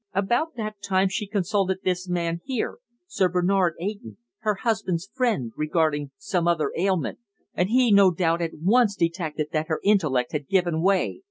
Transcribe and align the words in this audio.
About 0.15 0.55
that 0.55 0.81
time 0.81 1.09
she 1.09 1.27
consulted 1.27 1.81
this 1.83 2.09
man 2.09 2.41
here 2.43 2.79
Sir 3.05 3.29
Bernard 3.29 3.75
Eyton, 3.79 4.17
her 4.39 4.55
husband's 4.55 5.07
friend 5.13 5.51
regarding 5.55 6.09
some 6.17 6.47
other 6.47 6.71
ailment, 6.75 7.19
and 7.53 7.69
he 7.69 7.91
no 7.91 8.09
doubt 8.09 8.41
at 8.41 8.53
once 8.63 8.95
detected 8.95 9.49
that 9.51 9.67
her 9.67 9.79
intellect 9.83 10.31
had 10.31 10.47
given 10.47 10.81
way. 10.81 11.19